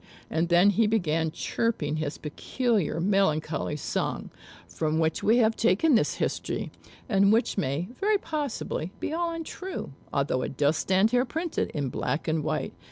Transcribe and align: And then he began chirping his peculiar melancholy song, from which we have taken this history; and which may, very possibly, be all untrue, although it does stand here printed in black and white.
And 0.31 0.49
then 0.49 0.71
he 0.71 0.87
began 0.87 1.29
chirping 1.29 1.97
his 1.97 2.17
peculiar 2.17 2.99
melancholy 2.99 3.75
song, 3.75 4.31
from 4.67 4.97
which 4.97 5.21
we 5.21 5.37
have 5.37 5.55
taken 5.55 5.93
this 5.93 6.15
history; 6.15 6.71
and 7.07 7.31
which 7.31 7.55
may, 7.55 7.87
very 7.99 8.17
possibly, 8.17 8.89
be 8.99 9.13
all 9.13 9.29
untrue, 9.31 9.93
although 10.11 10.41
it 10.41 10.57
does 10.57 10.77
stand 10.77 11.11
here 11.11 11.23
printed 11.23 11.69
in 11.75 11.89
black 11.89 12.27
and 12.27 12.43
white. 12.43 12.73